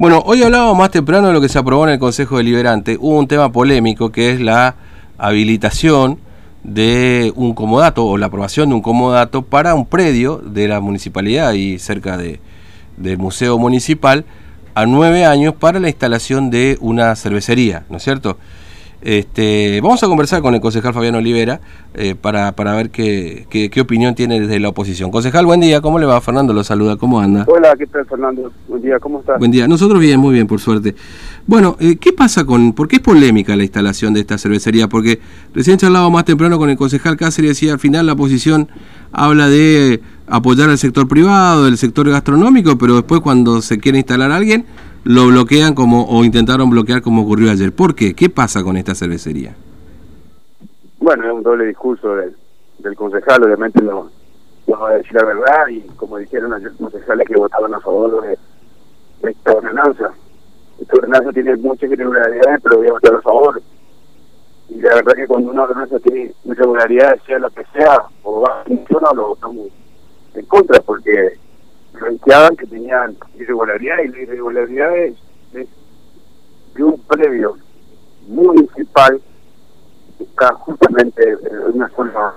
[0.00, 2.96] Bueno, hoy hablábamos más temprano de lo que se aprobó en el Consejo Deliberante.
[2.98, 4.74] Hubo un tema polémico que es la
[5.18, 6.18] habilitación
[6.64, 11.52] de un comodato o la aprobación de un comodato para un predio de la municipalidad
[11.52, 12.40] y cerca de,
[12.96, 14.24] del Museo Municipal
[14.74, 18.38] a nueve años para la instalación de una cervecería, ¿no es cierto?
[19.02, 21.60] Este, vamos a conversar con el concejal Fabián Olivera
[21.94, 25.10] eh, para, para ver qué, qué, opinión tiene desde la oposición.
[25.10, 26.20] Concejal, buen día, ¿cómo le va?
[26.20, 27.46] Fernando lo saluda, ¿cómo anda?
[27.48, 28.52] Hola, ¿qué tal Fernando?
[28.68, 29.38] Buen día, ¿cómo estás?
[29.38, 30.94] Buen día, nosotros bien, muy bien, por suerte.
[31.46, 34.86] Bueno, eh, ¿qué pasa con, por qué es polémica la instalación de esta cervecería?
[34.86, 35.18] Porque
[35.54, 38.68] recién charlaba más temprano con el concejal Cáceres y decía, al final la oposición
[39.12, 44.30] habla de apoyar al sector privado, el sector gastronómico, pero después cuando se quiere instalar
[44.30, 44.66] alguien
[45.04, 47.72] lo bloquean como o intentaron bloquear como ocurrió ayer.
[47.72, 48.14] ¿Por qué?
[48.14, 49.54] ¿Qué pasa con esta cervecería?
[50.98, 52.34] Bueno, es un doble discurso del,
[52.94, 54.10] concejal, obviamente no,
[54.66, 58.22] no va a decir la verdad y como dijeron ayer concejales que votaban a favor
[58.22, 58.38] de,
[59.30, 60.12] esta ordenanza.
[60.80, 63.62] Esta ordenanza tiene muchas irregularidades, pero voy a votar a favor.
[64.68, 68.60] Y la verdad que cuando una ordenanza tiene irregularidades, sea lo que sea, o va
[68.60, 69.68] a funcionar, lo votamos
[70.34, 71.38] en contra, porque
[71.92, 75.16] planteaban que tenían irregularidades y la irregularidad es,
[75.52, 77.56] de un previo
[78.28, 79.20] municipal
[80.16, 82.34] que está justamente en una zona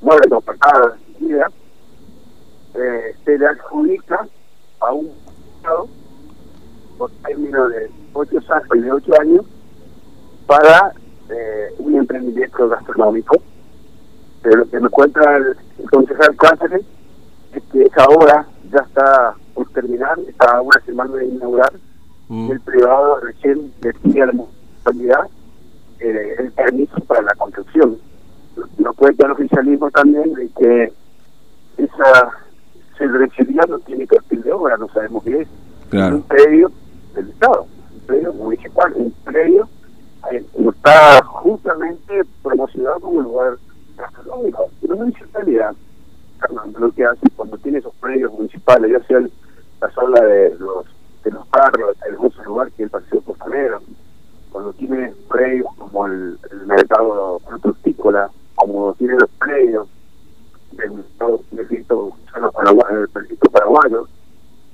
[0.00, 0.96] muy apartada
[2.74, 4.26] eh, se le adjudica
[4.80, 5.10] a un
[5.56, 5.88] Estado
[6.98, 9.46] por término de ocho años y de ocho años
[10.46, 10.92] para
[11.30, 13.36] eh, un emprendimiento gastronómico.
[14.42, 15.56] Pero lo que me cuenta el,
[15.90, 16.84] concejal Cáceres
[17.54, 21.72] es que es ahora ya está por terminar, está una semana de inaugurar,
[22.28, 22.50] mm.
[22.50, 25.28] el privado recién le pide a la municipalidad
[26.00, 27.96] eh, el permiso para la construcción.
[28.78, 30.92] No puede el oficialismo también de que
[31.76, 32.30] esa
[32.96, 35.48] cervecería no tiene perfil de obra, no sabemos qué es.
[35.92, 36.70] un predio
[37.14, 39.68] del Estado, un predio municipal, un predio
[40.32, 43.56] eh, está justamente promocionado como lugar
[43.96, 44.70] gastronómico.
[44.80, 45.06] Pero una
[46.74, 49.20] municipalidad lo que hace cuando tiene esos predios municipales, ya sea
[49.80, 50.86] la zona de los
[51.24, 53.80] de los carros, el hermoso lugar que es el Paseo Costanero,
[54.50, 59.88] cuando tiene predios como el, mercado frutícola, como tiene los predios
[60.72, 61.84] del mercado del
[63.52, 64.08] paraguayo,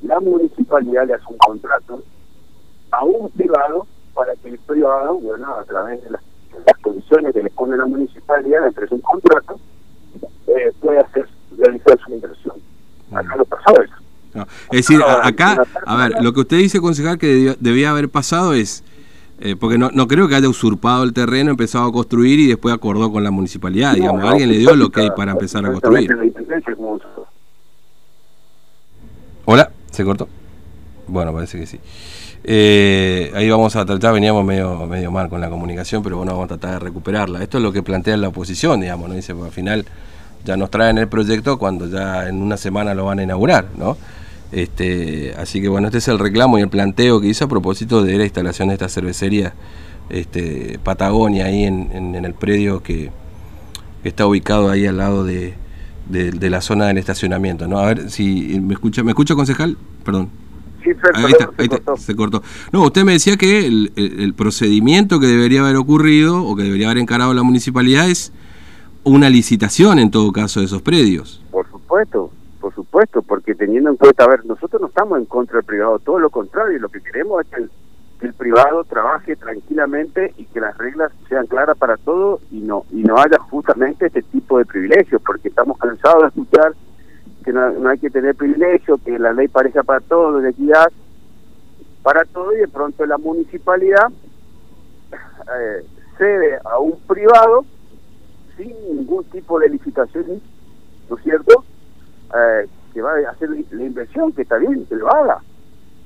[0.02, 2.02] la municipalidad le hace un contrato
[2.90, 6.22] a un privado para que el privado, bueno, a través de las,
[6.82, 9.60] condiciones que le pone la municipalidad, entre un contrato,
[10.46, 11.28] eh, puede hacer
[11.58, 12.56] realizar su inversión.
[13.12, 13.94] Acá no pasó eso.
[14.70, 18.84] Es decir, acá, a ver, lo que usted dice, concejal, que debía haber pasado es,
[19.40, 22.72] eh, porque no, no creo que haya usurpado el terreno, empezado a construir y después
[22.72, 26.08] acordó con la municipalidad, digamos, alguien le dio lo que hay para empezar a construir.
[29.46, 30.28] Hola, ¿se cortó?
[31.08, 31.80] Bueno, parece que sí.
[32.44, 36.44] Eh, ahí vamos a tratar, veníamos medio, medio mal con la comunicación, pero bueno, vamos
[36.44, 37.42] a tratar de recuperarla.
[37.42, 39.14] Esto es lo que plantea la oposición, digamos, ¿no?
[39.14, 39.84] Dice, pues, al final
[40.44, 43.96] ya nos traen el proyecto cuando ya en una semana lo van a inaugurar, ¿no?
[44.52, 48.02] Este, así que bueno, este es el reclamo y el planteo que hizo a propósito
[48.02, 49.54] de la instalación de esta cervecería
[50.08, 53.10] este, Patagonia ahí en, el predio que,
[54.02, 55.54] está ubicado ahí al lado de,
[56.10, 57.78] la zona del estacionamiento, ¿no?
[57.78, 59.76] A ver si me escucha, ¿me escucha concejal?
[60.04, 60.30] Perdón.
[60.82, 62.42] Sí, ahí está, ahí está, se cortó.
[62.72, 66.86] No, usted me decía que el, el procedimiento que debería haber ocurrido o que debería
[66.86, 68.32] haber encarado la municipalidad es
[69.04, 71.42] una licitación en todo caso de esos predios.
[71.50, 72.30] Por supuesto,
[72.60, 75.98] por supuesto, porque teniendo en cuenta, a ver, nosotros no estamos en contra del privado,
[75.98, 77.62] todo lo contrario, lo que queremos es que
[78.26, 83.02] el, privado trabaje tranquilamente y que las reglas sean claras para todos y no y
[83.02, 86.74] no haya justamente este tipo de privilegios, porque estamos cansados de escuchar
[87.44, 90.90] que no, hay que tener privilegios, que la ley pareja para todos, de equidad
[92.02, 94.08] para todo y de pronto la municipalidad
[95.12, 95.84] eh,
[96.18, 97.64] cede a un privado
[98.56, 100.40] sin ningún tipo de licitación,
[101.08, 101.64] ¿no es cierto?
[102.34, 105.40] Eh, que va a hacer la inversión, que está bien, que lo haga.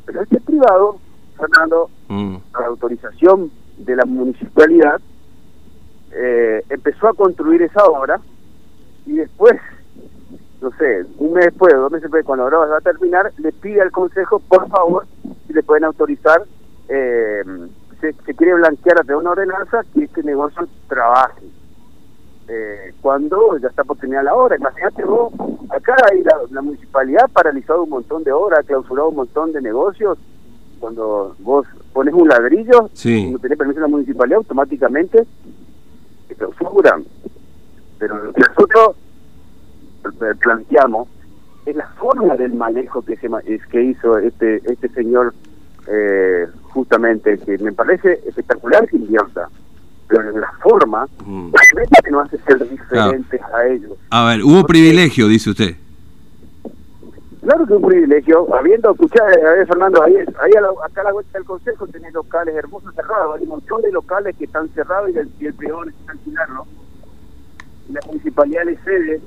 [0.04, 0.98] Pero este privado,
[1.36, 2.36] Fernando, mm.
[2.58, 5.00] la autorización de la municipalidad,
[6.12, 8.20] eh, empezó a construir esa obra
[9.06, 9.54] y después,
[10.60, 13.52] no sé, un mes después, dos meses después, cuando la obra va a terminar, le
[13.52, 15.06] pide al Consejo, por favor,
[15.46, 16.44] si le pueden autorizar,
[16.88, 17.42] eh,
[18.00, 21.42] se, se quiere blanquear a una ordenanza que este negocio trabaje
[22.48, 24.56] eh, cuando ya está por terminar la obra.
[24.56, 25.32] Imagínate vos,
[25.70, 29.62] acá hay la, municipalidad ha paralizado un montón de obras, ha clausurado un montón de
[29.62, 30.18] negocios.
[30.80, 35.24] Cuando vos pones un ladrillo, y no tenés permiso de la municipalidad, automáticamente
[36.28, 37.04] se clausuran.
[37.98, 38.96] Pero lo que nosotros
[40.40, 41.08] planteamos
[41.64, 43.30] es la forma del manejo que se
[43.70, 45.32] que hizo este este señor
[45.86, 49.48] eh, justamente, que me parece espectacular que invierta,
[50.08, 51.50] pero en la forma, Mm.
[52.04, 53.92] que no hace ser diferentes a ellos.
[54.10, 55.76] A ver, hubo privilegio, dice usted.
[57.42, 61.04] Claro que un privilegio, habiendo escuchado, a ver, Fernando, ahí, ahí a la- acá a
[61.04, 64.68] la vuelta del consejo tenés locales hermosos cerrados, hay un montón de locales que están
[64.70, 66.66] cerrados y el, y el privado necesita alquilarlo.
[67.92, 69.20] La municipalidad le cede,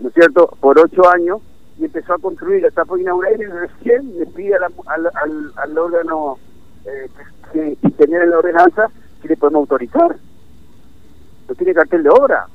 [0.00, 1.38] ¿no es cierto?, por ocho años
[1.78, 5.52] y empezó a construir, está por inaugurar y recién le pide a la- al, al,
[5.56, 6.36] al órgano
[6.84, 7.08] eh,
[7.52, 8.90] que, que tenía en la ordenanza
[9.26, 10.16] le podemos autorizar.
[11.48, 12.46] No tiene cartel de obra.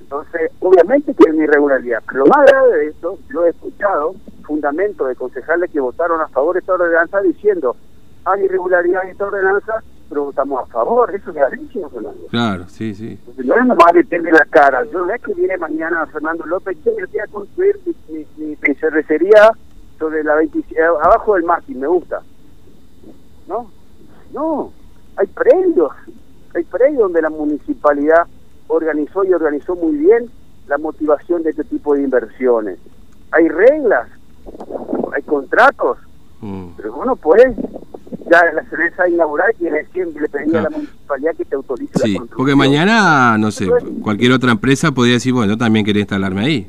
[0.00, 2.02] Entonces, obviamente que hay una irregularidad.
[2.06, 6.28] Pero lo más grave de esto, lo he escuchado, fundamentos de concejales que votaron a
[6.28, 7.76] favor de esta ordenanza diciendo,
[8.24, 11.14] hay irregularidad en esta ordenanza, pero votamos a favor.
[11.14, 12.26] Eso es gravísimo, Fernando.
[12.30, 13.18] Claro, sí, sí.
[13.20, 14.84] Entonces, no es nomás meterle la cara.
[14.92, 18.56] Yo no es que viene mañana Fernando López, yo voy a construir mi, mi, mi-
[18.60, 19.52] mi cervecería
[19.98, 22.20] sobre la 27, abajo del mástil, me gusta.
[23.46, 23.70] No,
[24.32, 24.72] no,
[25.16, 25.90] hay predios,
[26.54, 28.26] hay predios donde la municipalidad
[28.68, 30.30] organizó y organizó muy bien
[30.68, 32.78] la motivación de este tipo de inversiones.
[33.32, 34.08] Hay reglas,
[35.14, 35.98] hay contratos,
[36.42, 36.68] Mm.
[36.76, 37.54] pero uno puede,
[38.30, 42.16] ya la cerveza inaugural tiene siempre le pedía a la municipalidad que te autorice Sí,
[42.34, 43.68] porque mañana, no sé,
[44.02, 46.66] cualquier otra empresa podría decir, bueno, yo también quería instalarme ahí.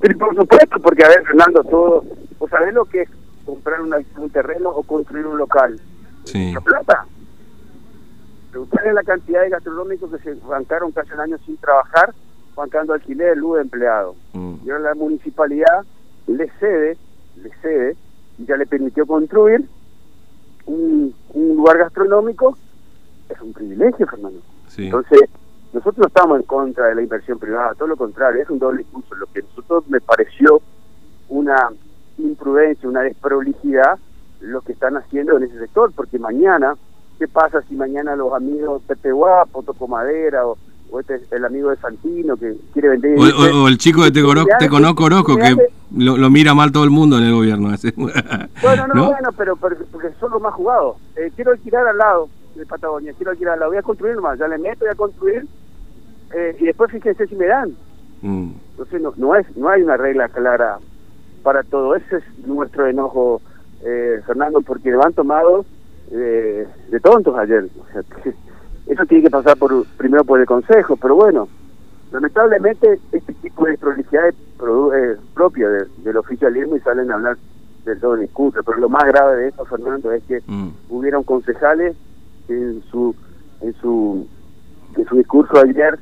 [0.00, 2.04] Pero por supuesto, porque a ver, Fernando, todo,
[2.38, 3.08] ¿vos sabés lo que es
[3.44, 5.78] comprar una- un terreno o construir un local?
[6.30, 6.52] Sí.
[6.52, 7.06] La plata.
[8.50, 12.14] Preguntarle la cantidad de gastronómicos que se bancaron casi un año sin trabajar,
[12.54, 14.14] bancando alquiler, luz de empleado.
[14.32, 14.54] Mm.
[14.64, 15.84] Y ahora la municipalidad
[16.26, 16.96] le cede,
[17.36, 17.96] le cede,
[18.38, 19.68] y ya le permitió construir
[20.66, 22.56] un, un lugar gastronómico.
[23.28, 24.40] Es un privilegio, Fernando.
[24.68, 24.86] Sí.
[24.86, 25.20] Entonces,
[25.72, 28.78] nosotros no estamos en contra de la inversión privada, todo lo contrario, es un doble
[28.78, 29.14] discurso.
[29.14, 30.62] Lo que a nosotros me pareció
[31.28, 31.70] una
[32.16, 33.98] imprudencia, una desprolijidad,
[34.40, 36.74] lo que están haciendo en ese sector, porque mañana,
[37.18, 40.56] ¿qué pasa si mañana los amigos Pepe Guapo, Toco Madera, o,
[40.90, 43.18] o este, el amigo de Santino que quiere vender...
[43.18, 44.22] O, o- o el chico de Te,
[44.58, 45.56] Te Conozco Orozco que
[45.96, 47.72] lo, lo mira mal todo el mundo en el gobierno.
[47.74, 47.92] ese.
[48.62, 49.06] Bueno, no, ¿No?
[49.10, 50.96] bueno, pero, pero- porque son los más jugados.
[51.16, 54.38] Eh, quiero alquilar al lado de Patagonia, quiero alquilar al lado, voy a construir nomás,
[54.38, 55.46] ya le meto, voy a construir,
[56.34, 57.70] eh, y después fíjense si me dan.
[58.22, 58.50] Mm.
[58.72, 60.78] Entonces no, no, es, no hay una regla clara
[61.42, 61.94] para todo.
[61.94, 63.40] Ese es nuestro enojo,
[63.84, 65.64] eh, Fernando, porque lo han tomado
[66.10, 67.66] eh, de tontos ayer.
[67.80, 68.34] O sea, que
[68.92, 71.48] eso tiene que pasar por primero por el Consejo, pero bueno,
[72.12, 77.14] lamentablemente este tipo de prolijidad es produ- eh, propio de- del oficialismo y salen a
[77.14, 77.36] hablar
[77.84, 78.62] del todo discurso.
[78.64, 80.68] Pero lo más grave de esto, Fernando, es que Mm.
[80.90, 81.96] hubieron concejales
[82.46, 83.14] que en su
[83.60, 84.26] en su
[84.96, 85.98] en su discurso ayer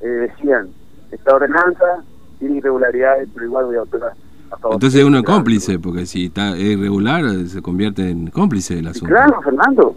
[0.00, 0.68] eh, decían
[1.12, 2.02] esta ordenanza
[2.38, 4.12] tiene irregularidades pero igual voy a favor
[4.72, 5.38] Entonces uno es Claro.
[5.38, 9.14] cómplice, porque si está irregular se convierte en cómplice del asunto.
[9.14, 9.94] claro Fernando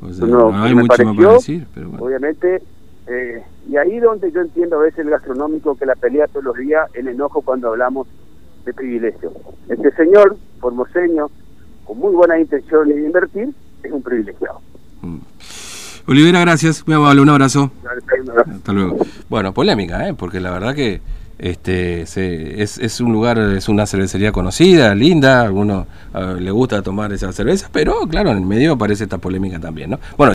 [0.00, 2.04] O sea, No, no hay mucho más para decir, pero bueno.
[2.04, 2.62] obviamente
[3.06, 6.56] eh, y ahí donde yo entiendo a veces el gastronómico que la pelea todos los
[6.56, 8.06] días el enojo cuando hablamos
[8.64, 9.32] de privilegio
[9.68, 11.28] este señor formoseño
[11.84, 13.48] con muy buenas intenciones de invertir
[13.82, 14.60] es un privilegiado
[15.00, 15.18] Mm.
[16.08, 17.70] Olivera, gracias, muy amable, un abrazo.
[18.56, 18.96] Hasta luego.
[19.28, 20.14] Bueno, polémica, ¿eh?
[20.14, 21.00] porque la verdad que
[21.38, 26.50] este se, es, es un lugar, es una cervecería conocida, linda, a algunos eh, le
[26.50, 30.00] gusta tomar esa cerveza, pero claro, en el medio aparece esta polémica también, ¿no?
[30.16, 30.26] Bueno,